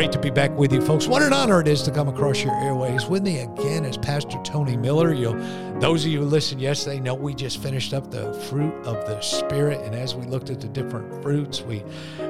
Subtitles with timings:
[0.00, 1.06] Great to be back with you, folks.
[1.06, 3.04] What an honor it is to come across your airways.
[3.04, 5.12] With me again is Pastor Tony Miller.
[5.12, 5.32] You,
[5.80, 9.18] those of you who listened yesterday know we just finished up the fruit of the
[9.22, 11.82] Spirit, and as we looked at the different fruits, we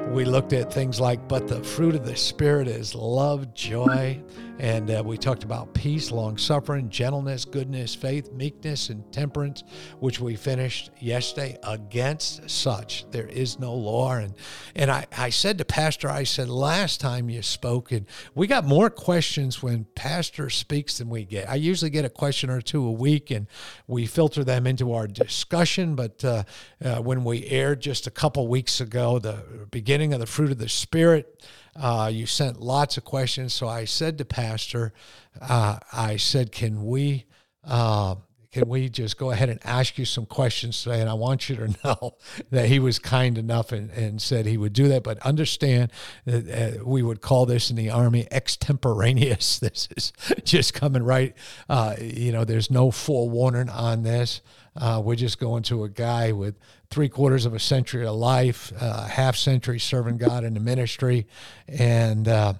[0.07, 4.21] we looked at things like, but the fruit of the Spirit is love, joy,
[4.59, 9.63] and uh, we talked about peace, long suffering, gentleness, goodness, faith, meekness, and temperance,
[9.99, 11.57] which we finished yesterday.
[11.63, 14.13] Against such, there is no law.
[14.13, 14.33] And,
[14.75, 18.65] and I, I said to Pastor, I said, last time you spoke, and we got
[18.65, 21.49] more questions when Pastor speaks than we get.
[21.49, 23.40] I usually get a question or two a week, and
[23.87, 25.95] we filter them into our discussion.
[25.95, 26.43] But uh,
[26.83, 30.57] uh, when we aired just a couple weeks ago, the beginning of the fruit of
[30.57, 33.53] the Spirit, uh, you sent lots of questions.
[33.53, 34.93] So I said to Pastor,
[35.41, 37.25] uh, I said, can we,
[37.63, 38.15] uh,
[38.51, 40.99] can we just go ahead and ask you some questions today?
[40.99, 42.17] And I want you to know
[42.49, 45.03] that he was kind enough and, and said he would do that.
[45.03, 45.91] But understand
[46.25, 49.59] that uh, we would call this in the Army extemporaneous.
[49.71, 50.11] This is
[50.43, 51.35] just coming right.
[51.69, 54.41] Uh, you know, there's no forewarning on this.
[54.75, 56.55] Uh, we're just going to a guy with
[56.89, 61.27] three quarters of a century of life, uh, half century serving God in the ministry,
[61.67, 62.53] and uh,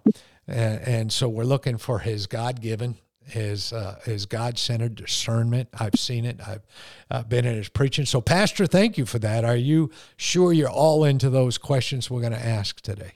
[0.47, 2.97] and, and, so we're looking for his God given.
[3.23, 5.69] His uh, his God centered discernment.
[5.79, 6.39] I've seen it.
[6.45, 6.65] I've
[7.09, 8.05] uh, been in his preaching.
[8.05, 9.45] So, Pastor, thank you for that.
[9.45, 13.13] Are you sure you're all into those questions we're going to ask today?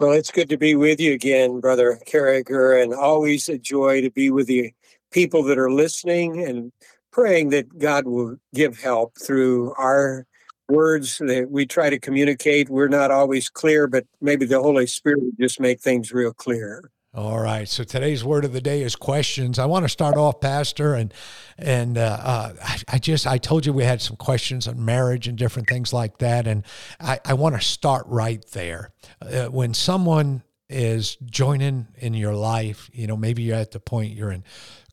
[0.00, 4.10] Well, it's good to be with you again, Brother Carriger, and always a joy to
[4.10, 4.72] be with the
[5.12, 6.72] people that are listening and
[7.12, 10.26] praying that God will give help through our
[10.68, 12.68] words that we try to communicate.
[12.68, 16.90] We're not always clear, but maybe the Holy Spirit will just make things real clear.
[17.16, 17.68] All right.
[17.68, 19.60] So today's word of the day is questions.
[19.60, 21.14] I want to start off, Pastor, and
[21.56, 25.28] and uh, uh, I, I, just I told you we had some questions on marriage
[25.28, 26.64] and different things like that, and
[26.98, 28.90] I, I want to start right there.
[29.22, 34.14] Uh, when someone is joining in your life, you know, maybe you're at the point
[34.14, 34.42] you're in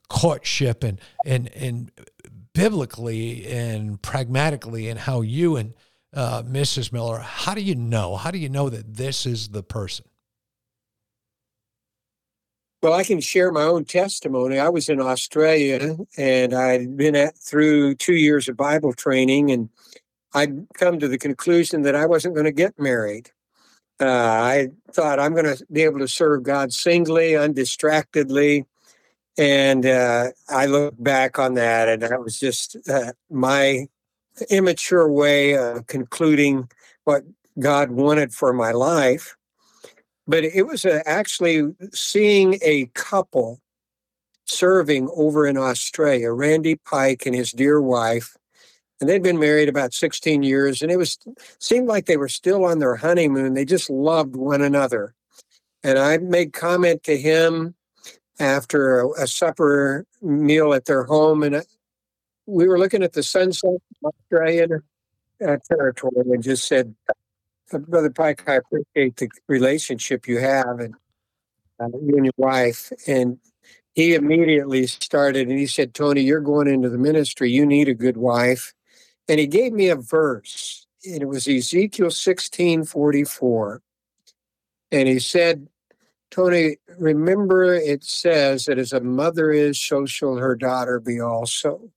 [0.08, 1.92] courtship and and and
[2.54, 5.74] biblically and pragmatically and how you and
[6.14, 6.94] uh, Mrs.
[6.94, 8.16] Miller, how do you know?
[8.16, 10.06] How do you know that this is the person?
[12.82, 14.58] Well, I can share my own testimony.
[14.58, 19.70] I was in Australia and I'd been at, through two years of Bible training, and
[20.34, 23.30] I'd come to the conclusion that I wasn't going to get married.
[24.00, 28.66] Uh, I thought I'm going to be able to serve God singly, undistractedly,
[29.38, 33.86] and uh, I look back on that, and that was just uh, my
[34.50, 36.68] immature way of concluding
[37.04, 37.24] what
[37.60, 39.38] God wanted for my life.
[40.32, 43.60] But it was uh, actually seeing a couple
[44.46, 48.38] serving over in Australia, Randy Pike and his dear wife.
[49.02, 51.18] And they'd been married about 16 years, and it was
[51.60, 53.56] seemed like they were still on their honeymoon.
[53.56, 55.16] They just loved one another.
[55.84, 57.76] And I made comment to him
[58.40, 61.62] after a, a supper meal at their home, and uh,
[62.46, 64.82] we were looking at the sunset Australian
[65.68, 66.96] territory, and just said,
[67.80, 70.96] "Brother Pike, I appreciate the relationship you have, and
[71.80, 73.40] uh, you and your wife." And
[73.94, 77.52] he immediately started, and he said, "Tony, you're going into the ministry.
[77.52, 78.74] You need a good wife."
[79.28, 83.82] And he gave me a verse, and it was Ezekiel sixteen forty four,
[84.92, 85.68] and he said,
[86.32, 91.92] Tony, remember it says that as a mother is, so shall her daughter be also.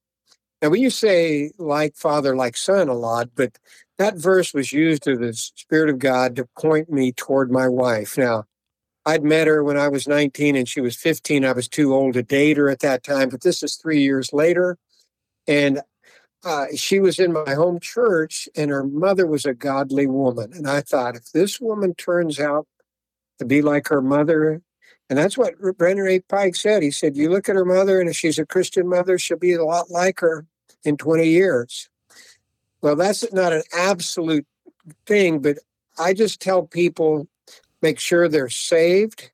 [0.60, 3.58] Now, we you say like father, like son a lot, but
[3.98, 8.18] that verse was used of the Spirit of God to point me toward my wife.
[8.18, 8.44] Now,
[9.06, 11.44] I'd met her when I was 19 and she was 15.
[11.44, 14.32] I was too old to date her at that time, but this is three years
[14.32, 14.78] later.
[15.46, 15.82] And
[16.44, 20.52] uh, she was in my home church, and her mother was a godly woman.
[20.52, 22.66] And I thought, if this woman turns out
[23.38, 24.62] to be like her mother.
[25.10, 26.20] And that's what Brennan A.
[26.20, 26.82] Pike said.
[26.82, 29.52] He said, You look at her mother, and if she's a Christian mother, she'll be
[29.52, 30.46] a lot like her
[30.84, 31.88] in 20 years.
[32.84, 34.46] Well, that's not an absolute
[35.06, 35.56] thing, but
[35.98, 37.26] I just tell people
[37.80, 39.30] make sure they're saved,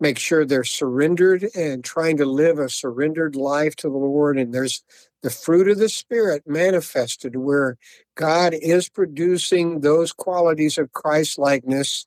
[0.00, 4.36] make sure they're surrendered and trying to live a surrendered life to the Lord.
[4.36, 4.82] And there's
[5.22, 7.78] the fruit of the Spirit manifested where
[8.16, 12.04] God is producing those qualities of Christ likeness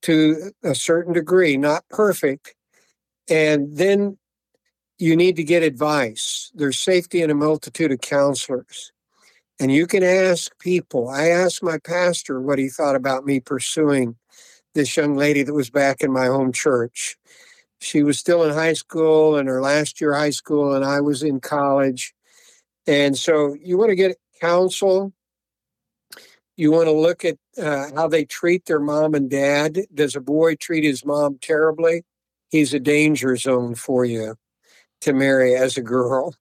[0.00, 2.54] to a certain degree, not perfect.
[3.28, 4.16] And then
[4.96, 6.50] you need to get advice.
[6.54, 8.92] There's safety in a multitude of counselors.
[9.60, 11.08] And you can ask people.
[11.08, 14.16] I asked my pastor what he thought about me pursuing
[14.74, 17.16] this young lady that was back in my home church.
[17.80, 21.22] She was still in high school in her last year high school, and I was
[21.22, 22.14] in college.
[22.86, 25.12] And so you want to get counsel.
[26.56, 29.80] You want to look at uh, how they treat their mom and dad.
[29.92, 32.04] Does a boy treat his mom terribly?
[32.50, 34.36] He's a danger zone for you
[35.02, 36.34] to marry as a girl.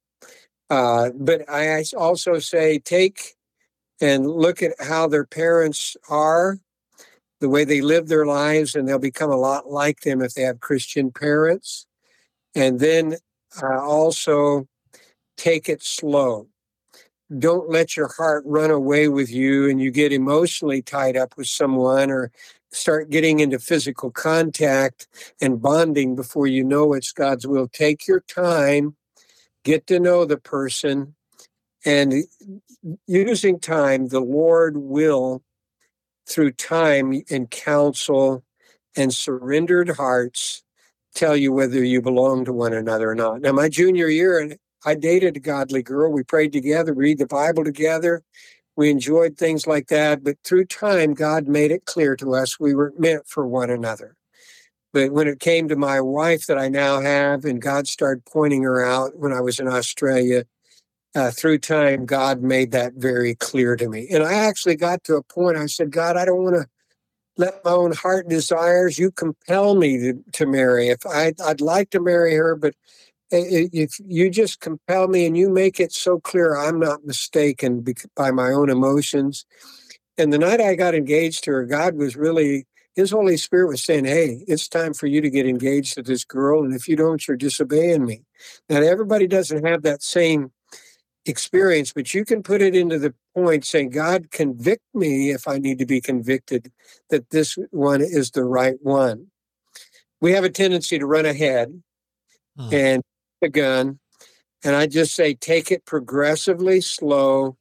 [0.69, 3.36] Uh, but I also say take
[4.02, 6.60] and look at how their parents are,
[7.40, 10.44] the way they live their lives, and they'll become a lot like them if they
[10.44, 11.88] have Christian parents.
[12.56, 13.16] And then
[13.62, 14.68] uh, also
[15.38, 16.48] take it slow.
[17.38, 21.48] Don't let your heart run away with you and you get emotionally tied up with
[21.48, 22.31] someone or
[22.72, 25.08] start getting into physical contact
[25.42, 27.68] and bonding before you know it's God's will.
[27.68, 28.96] Take your time,
[29.68, 31.14] get to know the person,
[31.86, 32.14] and
[33.06, 35.44] using time, the Lord will,
[36.28, 38.44] through time and counsel
[38.96, 40.64] and surrendered hearts,
[41.16, 43.42] tell you whether you belong to one another or not.
[43.42, 46.12] Now, my junior year, I dated a godly girl.
[46.14, 48.24] We prayed together, read the Bible together.
[48.78, 52.75] We enjoyed things like that, but through time, God made it clear to us we
[52.75, 54.17] were meant for one another.
[54.94, 58.63] But when it came to my wife that I now have, and God started pointing
[58.63, 60.45] her out when I was in Australia,
[61.16, 64.07] uh, through time, God made that very clear to me.
[64.12, 66.68] And I actually got to a point, I said, God, I don't want to
[67.38, 70.90] let my own heart desires, you compel me to, to marry.
[70.90, 72.74] If I, I'd like to marry her, but
[73.30, 77.86] if you just compel me and you make it so clear I'm not mistaken
[78.16, 79.45] by my own emotions.
[80.18, 82.66] And the night I got engaged to her, God was really,
[82.98, 86.26] His Holy Spirit was saying, Hey, it's time for you to get engaged to this
[86.26, 86.64] girl.
[86.64, 88.24] And if you don't, you're disobeying me.
[88.70, 90.52] Now, everybody doesn't have that same
[91.28, 95.60] experience, but you can put it into the point saying, God, convict me if I
[95.60, 96.72] need to be convicted
[97.12, 99.28] that this one is the right one.
[100.20, 101.80] We have a tendency to run ahead
[102.58, 102.70] hmm.
[102.74, 103.04] and
[103.44, 104.00] a gun,
[104.64, 107.58] and I just say take it progressively slow,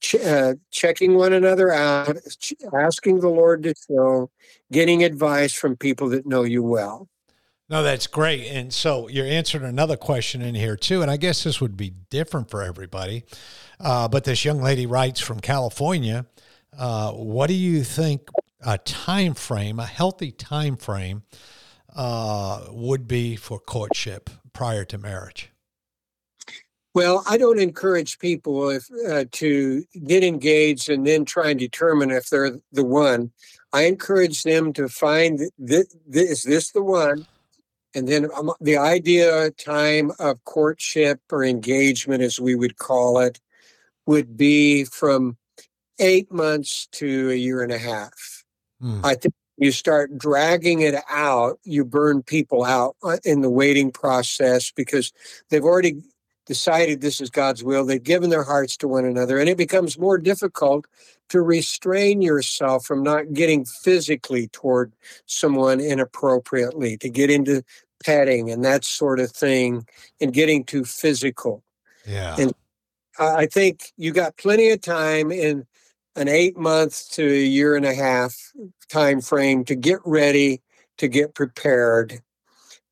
[0.00, 4.30] ch- uh, checking one another out, ch- asking the Lord to show,
[4.72, 7.08] getting advice from people that know you well.
[7.68, 8.46] No, that's great.
[8.48, 11.02] And so you're answering another question in here too.
[11.02, 13.24] And I guess this would be different for everybody.
[13.78, 16.26] Uh, but this young lady writes from California.
[16.76, 18.28] Uh, what do you think
[18.66, 21.22] a time frame, a healthy time frame,
[21.94, 24.30] uh, would be for courtship?
[24.52, 25.49] prior to marriage?
[26.92, 32.10] Well, I don't encourage people if uh, to get engaged and then try and determine
[32.10, 33.30] if they're the one.
[33.72, 37.26] I encourage them to find this, is this the one,
[37.94, 43.40] and then um, the idea time of courtship or engagement, as we would call it,
[44.06, 45.36] would be from
[46.00, 48.44] eight months to a year and a half.
[48.80, 49.00] Hmm.
[49.04, 53.92] I think you start dragging it out, you burn people out uh, in the waiting
[53.92, 55.12] process because
[55.50, 56.02] they've already
[56.50, 57.84] decided this is God's will.
[57.84, 60.88] They've given their hearts to one another, and it becomes more difficult
[61.28, 64.92] to restrain yourself from not getting physically toward
[65.26, 67.62] someone inappropriately, to get into
[68.04, 69.86] petting and that sort of thing,
[70.20, 71.62] and getting too physical.
[72.04, 72.34] Yeah.
[72.36, 72.52] And
[73.16, 75.64] I think you got plenty of time in
[76.16, 78.34] an eight months to a year and a half
[78.88, 80.62] time frame to get ready,
[80.98, 82.20] to get prepared.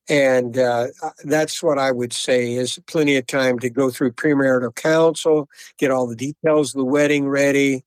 [0.09, 4.13] And uh, uh, that's what I would say is plenty of time to go through
[4.13, 7.85] premarital counsel, get all the details of the wedding ready,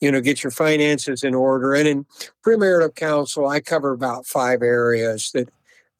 [0.00, 1.74] you know, get your finances in order.
[1.74, 2.06] And in
[2.44, 5.48] premarital counsel, I cover about five areas that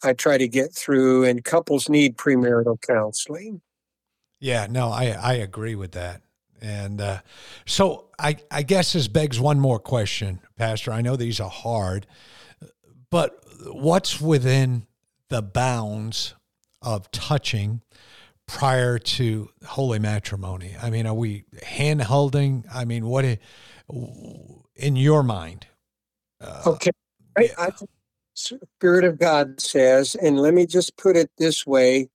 [0.05, 3.63] I try to get through, and couples need premarital counseling.
[4.39, 6.21] Yeah, no, I, I agree with that.
[6.61, 7.21] And uh,
[7.65, 10.93] so I, I guess this begs one more question, Pastor.
[10.93, 12.07] I know these are hard,
[13.11, 14.87] but what's within
[15.29, 16.35] the bounds
[16.83, 17.83] of touching
[18.47, 20.77] prior to holy matrimony?
[20.81, 22.65] I mean, are we hand holding?
[22.73, 23.25] I mean, what
[24.75, 25.67] in your mind?
[26.41, 26.91] Uh, okay.
[27.37, 27.71] I, I,
[28.35, 32.09] Spirit of God says, and let me just put it this way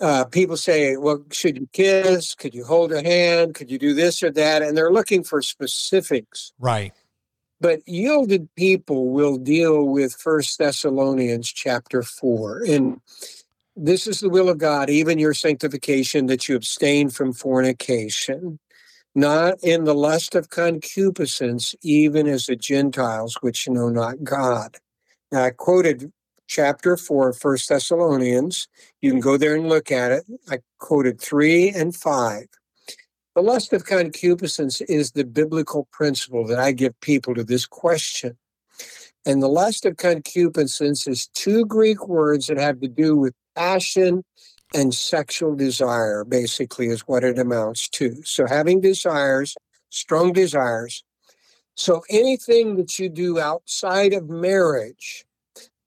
[0.00, 2.34] uh, people say, well, should you kiss?
[2.34, 3.54] Could you hold a hand?
[3.54, 4.62] Could you do this or that?
[4.62, 6.52] And they're looking for specifics.
[6.58, 6.92] Right.
[7.60, 12.62] But yielded people will deal with First Thessalonians chapter four.
[12.68, 13.00] And
[13.76, 18.58] this is the will of God, even your sanctification, that you abstain from fornication.
[19.14, 24.78] not in the lust of concupiscence, even as the Gentiles which know not God.
[25.30, 26.12] Now, I quoted
[26.48, 28.68] chapter 4, 1 Thessalonians.
[29.00, 30.24] You can go there and look at it.
[30.50, 32.46] I quoted 3 and 5.
[33.34, 38.38] The lust of concupiscence is the biblical principle that I give people to this question.
[39.26, 44.22] And the lust of concupiscence is two Greek words that have to do with passion
[44.72, 48.22] and sexual desire, basically, is what it amounts to.
[48.24, 49.56] So, having desires,
[49.90, 51.02] strong desires.
[51.74, 55.24] So, anything that you do outside of marriage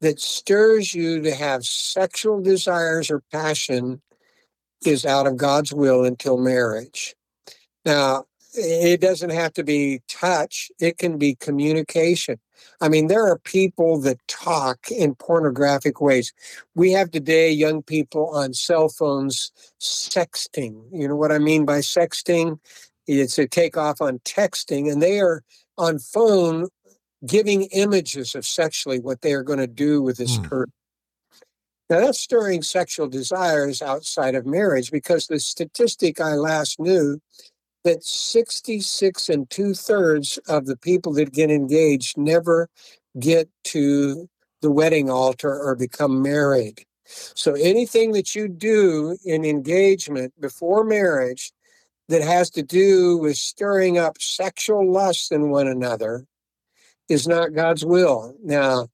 [0.02, 4.02] that stirs you to have sexual desires or passion
[4.86, 7.17] is out of God's will until marriage.
[7.88, 12.38] Now, it doesn't have to be touch, it can be communication.
[12.82, 16.34] I mean, there are people that talk in pornographic ways.
[16.76, 20.84] We have today young people on cell phones sexting.
[20.92, 22.60] You know what I mean by sexting?
[23.08, 25.44] It's a takeoff on texting, and they are
[25.78, 26.68] on phone
[27.26, 30.44] giving images of sexually what they are going to do with this mm.
[30.44, 30.74] person.
[31.90, 37.22] Now, that's stirring sexual desires outside of marriage because the statistic I last knew
[37.88, 42.70] that 66 and two thirds of the people that get engaged never
[43.18, 44.30] get to
[44.62, 46.84] the wedding altar or become married.
[47.06, 51.54] So anything that you do in engagement before marriage
[52.10, 56.26] that has to do with stirring up sexual lust in one another
[57.08, 58.36] is not God's will.
[58.44, 58.88] Now,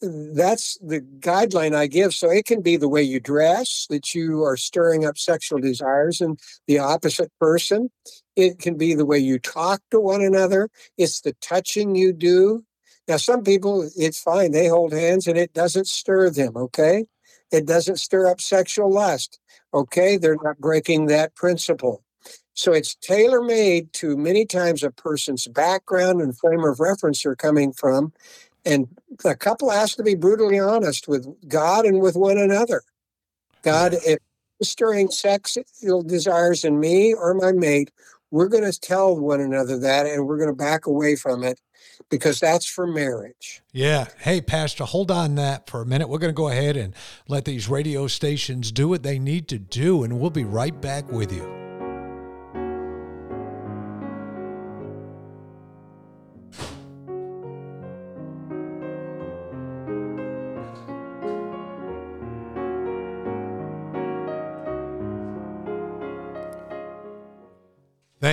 [0.00, 2.14] that's the guideline I give.
[2.14, 6.20] So it can be the way you dress, that you are stirring up sexual desires
[6.20, 7.90] in the opposite person.
[8.38, 10.70] It can be the way you talk to one another.
[10.96, 12.64] It's the touching you do.
[13.08, 14.52] Now, some people, it's fine.
[14.52, 17.06] They hold hands and it doesn't stir them, okay?
[17.50, 19.40] It doesn't stir up sexual lust,
[19.74, 20.16] okay?
[20.16, 22.04] They're not breaking that principle.
[22.54, 27.36] So it's tailor made to many times a person's background and frame of reference they're
[27.36, 28.12] coming from
[28.64, 28.88] and
[29.22, 32.82] the couple has to be brutally honest with God and with one another.
[33.62, 34.18] God, if
[34.62, 37.90] stirring sexual desires in me or my mate,
[38.30, 41.60] we're going to tell one another that and we're going to back away from it
[42.10, 43.62] because that's for marriage.
[43.72, 44.08] Yeah.
[44.18, 46.08] Hey, Pastor, hold on that for a minute.
[46.08, 46.94] We're going to go ahead and
[47.28, 51.10] let these radio stations do what they need to do, and we'll be right back
[51.10, 51.57] with you.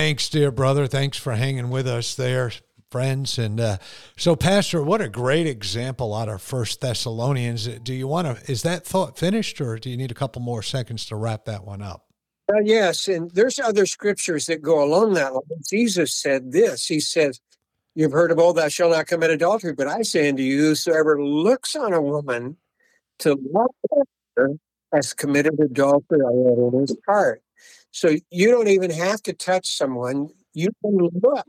[0.06, 0.86] Thanks, dear brother.
[0.86, 2.52] Thanks for hanging with us there,
[2.92, 3.38] friends.
[3.38, 3.78] And uh,
[4.16, 7.66] so, Pastor, what a great example out of First Thessalonians.
[7.66, 8.48] Do you want to?
[8.48, 11.64] Is that thought finished, or do you need a couple more seconds to wrap that
[11.64, 12.06] one up?
[12.48, 15.42] Uh, yes, and there's other scriptures that go along that line.
[15.68, 16.86] Jesus said this.
[16.86, 17.40] He says,
[17.96, 21.20] "You've heard of old, thou shalt not commit adultery, but I say unto you, whosoever
[21.20, 22.58] looks on a woman
[23.18, 23.70] to love
[24.36, 24.50] her
[24.92, 27.42] has committed adultery in his heart."
[27.90, 30.28] So you don't even have to touch someone.
[30.54, 31.46] You can look.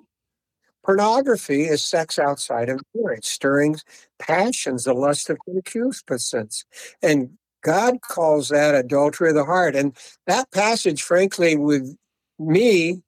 [0.86, 3.76] Pornography is sex outside of marriage, stirring
[4.20, 6.64] passions, the lust of concupiscence.
[7.02, 9.76] And God calls that adultery of the heart.
[9.76, 9.98] And
[10.28, 11.98] that passage, frankly, with
[12.40, 13.02] me,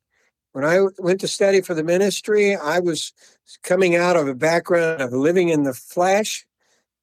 [0.52, 3.14] when I went to study for the ministry, I was
[3.64, 6.46] coming out of a background of living in the flesh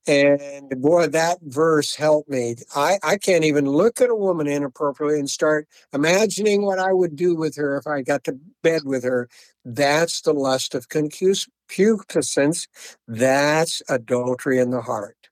[0.07, 2.57] and boy, that verse helped me.
[2.75, 7.17] I, I can't even look at a woman inappropriately and start imagining what I would
[7.17, 9.29] do with her if I got to bed with her.
[9.65, 12.69] That's the lust of concupiscence.
[13.09, 15.29] That's adultery in the heart.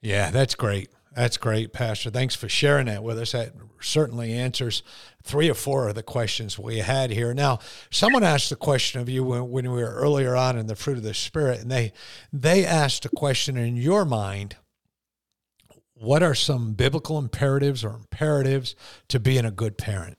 [0.00, 0.90] Yeah, that's great.
[1.14, 2.10] That's great, Pastor.
[2.10, 3.32] Thanks for sharing that with us.
[3.32, 4.82] That certainly answers
[5.22, 7.32] three or four of the questions we had here.
[7.32, 10.74] Now, someone asked the question of you when, when we were earlier on in the
[10.74, 11.92] fruit of the Spirit, and they
[12.32, 14.56] they asked a question in your mind.
[15.94, 18.74] What are some biblical imperatives or imperatives
[19.08, 20.18] to being a good parent?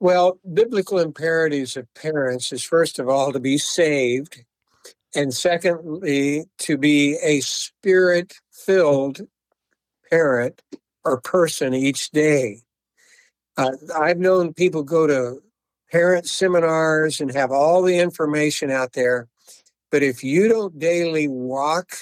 [0.00, 4.44] Well, biblical imperatives of parents is first of all to be saved
[5.14, 9.20] and secondly, to be a spirit filled
[10.10, 10.62] parent
[11.04, 12.60] or person each day.
[13.56, 15.42] Uh, I've known people go to
[15.90, 19.28] parent seminars and have all the information out there,
[19.90, 21.92] but if you don't daily walk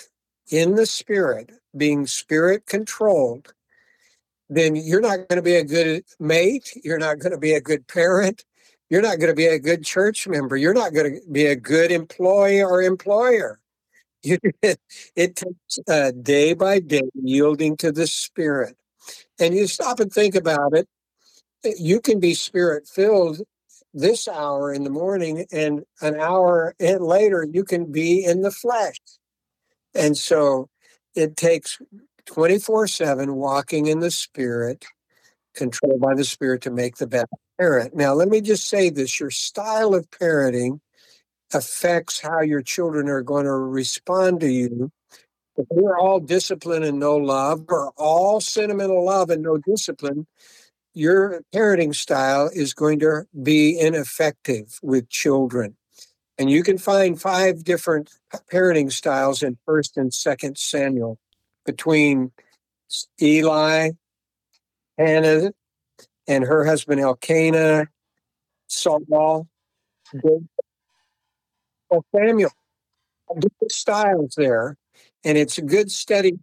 [0.50, 3.52] in the spirit, being spirit controlled,
[4.48, 6.72] then you're not going to be a good mate.
[6.82, 8.44] You're not going to be a good parent
[8.90, 10.56] you're not going to be a good church member.
[10.56, 13.60] You're not going to be a good employee or employer.
[14.22, 14.76] it
[15.16, 18.76] takes uh, day by day yielding to the Spirit.
[19.38, 20.88] And you stop and think about it.
[21.64, 23.40] you can be spirit filled
[23.92, 28.96] this hour in the morning and an hour later you can be in the flesh
[29.94, 30.68] and so
[31.14, 31.78] it takes
[32.26, 34.84] 24 7 walking in the spirit
[35.54, 37.26] controlled by the spirit to make the best
[37.60, 40.80] parent now let me just say this your style of parenting
[41.52, 44.90] affects how your children are going to respond to you
[45.56, 50.26] if we're all discipline and no love or all sentimental love and no discipline
[50.94, 55.76] your parenting style is going to be ineffective with children.
[56.38, 58.10] And you can find five different
[58.52, 61.18] parenting styles in First and Second Samuel
[61.66, 62.32] between
[63.20, 63.90] Eli,
[64.98, 65.52] Hannah,
[66.30, 67.88] and her husband Elkanah,
[68.68, 69.48] Saul,
[72.14, 72.52] Samuel.
[73.34, 74.76] Different styles there,
[75.24, 76.38] and it's a good study.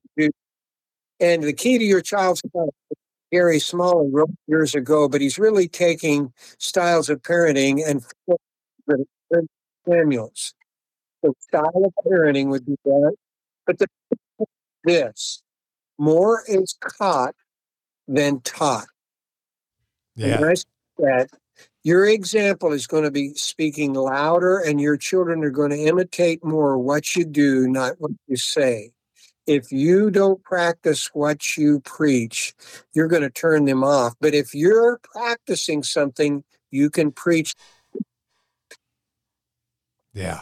[1.19, 2.41] And the key to your child's
[3.31, 8.05] Gary Smalley wrote years ago, but he's really taking styles of parenting and
[9.87, 10.53] Samuels.
[11.23, 13.15] The style of parenting would be that,
[13.65, 13.87] but the,
[14.85, 15.41] this
[15.97, 17.35] more is caught
[18.07, 18.87] than taught.
[20.17, 20.43] Yeah.
[20.43, 20.65] And
[20.97, 21.29] that
[21.83, 26.43] your example is going to be speaking louder, and your children are going to imitate
[26.43, 28.91] more what you do, not what you say
[29.47, 32.53] if you don't practice what you preach,
[32.93, 34.13] you're going to turn them off.
[34.19, 37.55] But if you're practicing something, you can preach.
[40.13, 40.41] Yeah.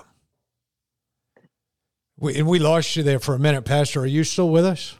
[2.17, 4.01] We, and we lost you there for a minute, Pastor.
[4.01, 4.97] Are you still with us?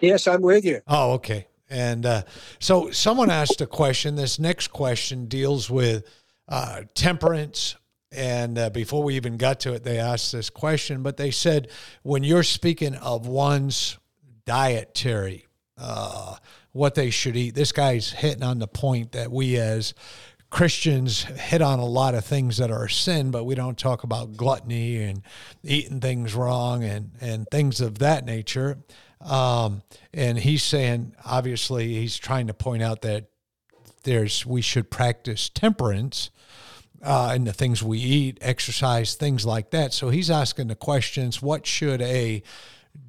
[0.00, 0.80] Yes, I'm with you.
[0.88, 1.46] Oh, okay.
[1.74, 2.22] And uh,
[2.60, 4.14] so someone asked a question.
[4.14, 6.08] This next question deals with
[6.48, 7.76] uh, temperance
[8.16, 11.68] and uh, before we even got to it, they asked this question, but they said,
[12.02, 13.98] when you're speaking of one's
[14.46, 16.36] dietary, uh,
[16.72, 19.94] what they should eat, this guy's hitting on the point that we as
[20.50, 24.36] Christians hit on a lot of things that are sin, but we don't talk about
[24.36, 25.22] gluttony and
[25.64, 28.78] eating things wrong and, and things of that nature.
[29.24, 29.82] Um,
[30.12, 33.26] and he's saying, obviously, he's trying to point out that
[34.04, 36.30] there's we should practice temperance
[37.02, 39.92] uh, and the things we eat, exercise, things like that.
[39.92, 42.42] So he's asking the questions what should a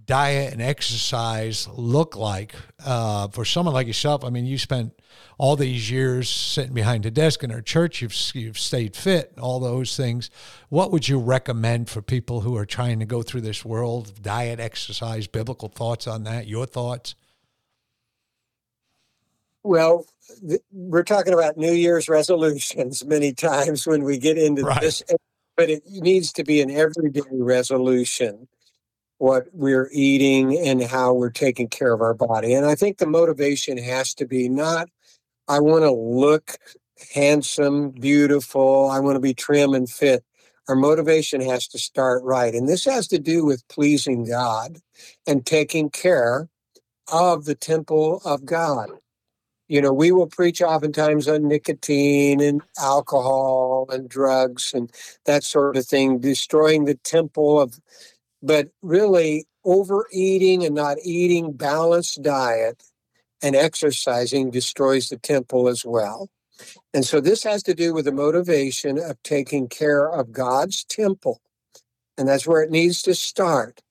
[0.06, 4.24] diet and exercise look like uh, for someone like yourself?
[4.24, 4.94] I mean, you spent
[5.38, 9.60] all these years sitting behind a desk in our church, you've, you've stayed fit, all
[9.60, 10.30] those things.
[10.70, 14.22] What would you recommend for people who are trying to go through this world?
[14.22, 17.16] Diet, exercise, biblical thoughts on that, your thoughts?
[19.64, 20.06] Well,
[20.48, 24.82] th- we're talking about New Year's resolutions many times when we get into right.
[24.82, 25.04] this,
[25.58, 28.48] but it needs to be an everyday resolution
[29.18, 32.54] what we're eating and how we're taking care of our body.
[32.54, 34.90] And I think the motivation has to be not,
[35.48, 36.58] I want to look
[37.14, 40.24] handsome, beautiful, I want to be trim and fit.
[40.68, 42.54] Our motivation has to start right.
[42.54, 44.80] And this has to do with pleasing God
[45.28, 46.50] and taking care
[47.12, 48.90] of the temple of God
[49.68, 54.92] you know, we will preach oftentimes on nicotine and alcohol and drugs and
[55.26, 57.80] that sort of thing, destroying the temple of,
[58.44, 62.84] but really overeating and not eating balanced diet
[63.46, 66.30] and exercising destroys the temple as well.
[66.96, 71.42] And so this has to do with the motivation of taking care of God's temple.
[72.18, 73.84] And that's where it needs to start.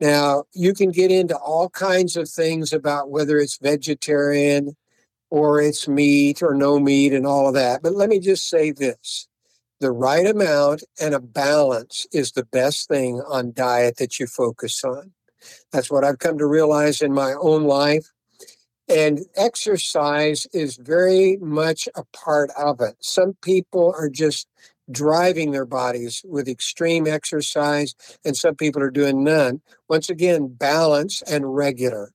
[0.00, 4.74] Now, you can get into all kinds of things about whether it's vegetarian,
[5.28, 7.82] or it's meat or no meat and all of that.
[7.82, 9.28] But let me just say this
[9.80, 14.82] the right amount and a balance is the best thing on diet that you focus
[14.82, 15.12] on.
[15.72, 18.13] That's what I've come to realize in my own life.
[18.88, 22.96] And exercise is very much a part of it.
[23.00, 24.46] Some people are just
[24.90, 27.94] driving their bodies with extreme exercise,
[28.24, 29.62] and some people are doing none.
[29.88, 32.10] Once again, balance and regular.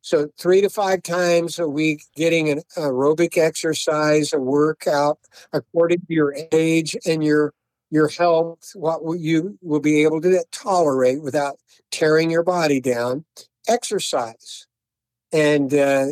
[0.00, 5.18] So three to five times a week, getting an aerobic exercise, a workout
[5.52, 7.52] according to your age and your
[7.90, 11.58] your health, what you will be able to tolerate without
[11.90, 13.24] tearing your body down.
[13.68, 14.66] Exercise,
[15.34, 16.06] and uh,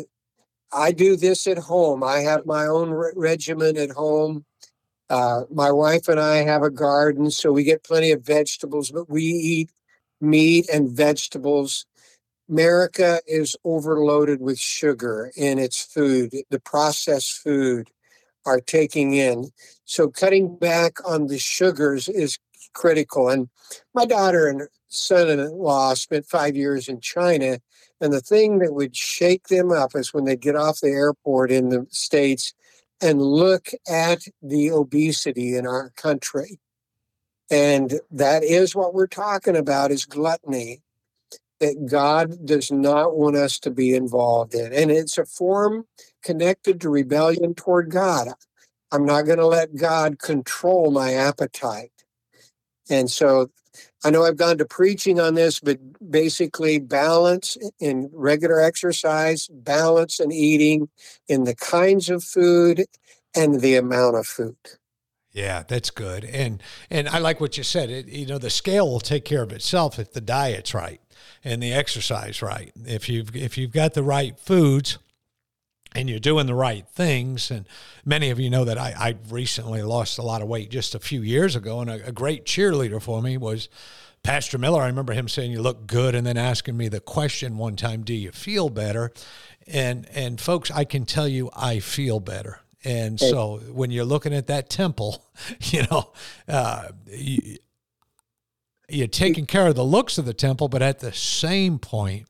[0.71, 2.03] I do this at home.
[2.03, 4.45] I have my own re- regimen at home.
[5.09, 9.09] Uh, my wife and I have a garden, so we get plenty of vegetables, but
[9.09, 9.71] we eat
[10.21, 11.85] meat and vegetables
[12.49, 16.33] America is overloaded with sugar in its food.
[16.49, 17.89] The processed food
[18.45, 19.49] are taking in.
[19.85, 22.37] So cutting back on the sugars is
[22.73, 23.29] critical.
[23.29, 23.49] And
[23.93, 27.59] my daughter and son-in-law spent five years in China.
[28.03, 31.53] And the thing that would shake them up is when they get off the airport
[31.53, 32.53] in the States
[32.99, 36.59] and look at the obesity in our country.
[37.49, 40.81] And that is what we're talking about is gluttony
[41.61, 44.73] that God does not want us to be involved in.
[44.73, 45.85] And it's a form
[46.25, 48.27] connected to rebellion toward God.
[48.91, 51.92] I'm not going to let God control my appetite.
[52.89, 53.49] And so
[54.03, 55.79] I know I've gone to preaching on this, but
[56.11, 60.89] basically balance in regular exercise, balance in eating,
[61.27, 62.85] in the kinds of food
[63.35, 64.55] and the amount of food.
[65.31, 66.23] Yeah, that's good.
[66.25, 67.89] And and I like what you said.
[67.89, 71.01] It, you know, the scale will take care of itself if the diet's right
[71.43, 72.71] and the exercise right.
[72.85, 74.99] If you've if you've got the right foods
[75.95, 77.51] and you're doing the right things.
[77.51, 77.67] And
[78.05, 80.99] many of you know that I, I recently lost a lot of weight just a
[80.99, 81.81] few years ago.
[81.81, 83.69] And a, a, great cheerleader for me was
[84.23, 84.81] Pastor Miller.
[84.81, 88.03] I remember him saying, You look good, and then asking me the question one time,
[88.03, 89.11] Do you feel better?
[89.67, 92.59] And, and folks, I can tell you, I feel better.
[92.85, 95.23] And so when you're looking at that temple,
[95.61, 96.11] you know,
[96.49, 97.57] uh, you,
[98.89, 102.27] you're taking care of the looks of the temple, but at the same point,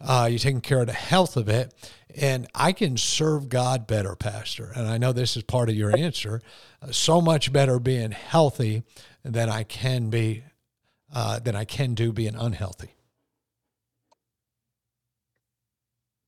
[0.00, 1.74] uh, you're taking care of the health of it.
[2.16, 4.72] And I can serve God better, Pastor.
[4.74, 6.40] And I know this is part of your answer.
[6.80, 8.84] Uh, so much better being healthy
[9.22, 10.44] than I can be,
[11.14, 12.94] uh, than I can do being unhealthy.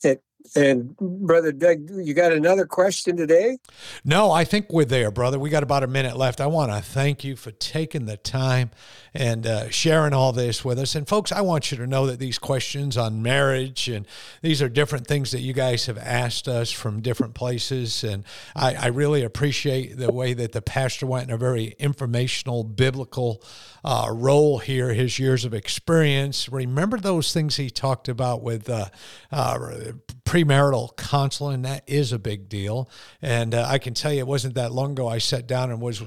[0.05, 0.23] It
[0.55, 3.59] and brother Doug, you got another question today?
[4.05, 5.39] No, I think we're there, brother.
[5.39, 6.41] We got about a minute left.
[6.41, 8.71] I want to thank you for taking the time
[9.19, 10.95] and uh, sharing all this with us.
[10.95, 14.07] And folks, I want you to know that these questions on marriage and
[14.43, 18.05] these are different things that you guys have asked us from different places.
[18.05, 18.23] And
[18.55, 23.43] I, I really appreciate the way that the pastor went in a very informational, biblical
[23.85, 24.95] uh, role here.
[24.95, 26.49] His years of experience.
[26.49, 28.71] Remember those things he talked about with.
[28.71, 28.87] Uh,
[29.33, 29.59] uh
[30.25, 32.87] premarital counseling that is a big deal
[33.23, 35.81] and uh, i can tell you it wasn't that long ago i sat down and
[35.81, 36.03] was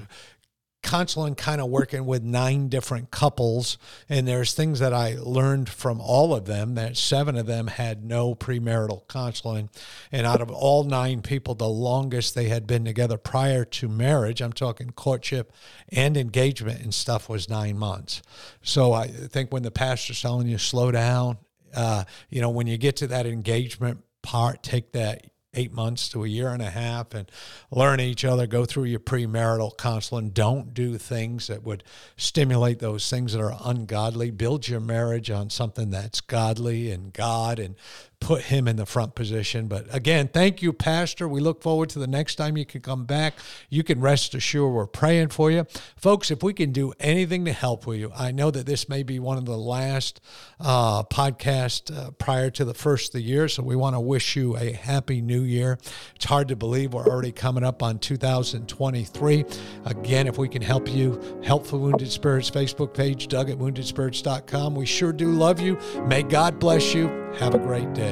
[0.82, 6.00] counseling kind of working with nine different couples and there's things that i learned from
[6.00, 9.70] all of them that seven of them had no premarital counseling
[10.10, 14.40] and out of all nine people the longest they had been together prior to marriage
[14.40, 15.52] i'm talking courtship
[15.90, 18.22] and engagement and stuff was nine months.
[18.62, 21.38] So i think when the pastor's telling you slow down
[21.74, 26.24] uh, you know when you get to that engagement part, take that eight months to
[26.24, 27.30] a year and a half and
[27.70, 30.30] learn each other, go through your premarital counseling.
[30.30, 31.84] Don't do things that would
[32.16, 34.30] stimulate those things that are ungodly.
[34.30, 37.74] Build your marriage on something that's godly and God and
[38.22, 39.66] put him in the front position.
[39.66, 41.26] But again, thank you, Pastor.
[41.26, 43.34] We look forward to the next time you can come back.
[43.68, 45.66] You can rest assured we're praying for you.
[45.96, 49.02] Folks, if we can do anything to help with you, I know that this may
[49.02, 50.20] be one of the last
[50.60, 53.48] uh, podcasts uh, prior to the first of the year.
[53.48, 55.78] So we want to wish you a happy new year.
[56.14, 59.44] It's hard to believe we're already coming up on 2023.
[59.84, 64.74] Again, if we can help you, Help for Wounded Spirits Facebook page, Doug at woundedspirits.com.
[64.74, 65.78] We sure do love you.
[66.06, 67.08] May God bless you.
[67.38, 68.11] Have a great day.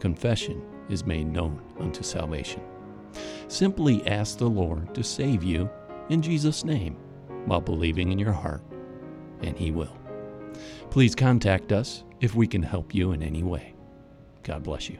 [0.00, 2.62] confession is made known unto salvation.
[3.48, 5.68] Simply ask the Lord to save you
[6.08, 6.96] in Jesus' name
[7.46, 8.62] while believing in your heart,
[9.42, 9.96] and He will.
[10.90, 13.74] Please contact us if we can help you in any way.
[14.42, 14.98] God bless you.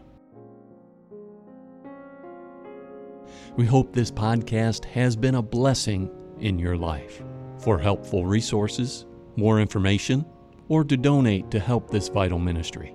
[3.56, 7.22] We hope this podcast has been a blessing in your life.
[7.58, 9.06] For helpful resources,
[9.36, 10.24] more information,
[10.68, 12.94] or to donate to help this vital ministry,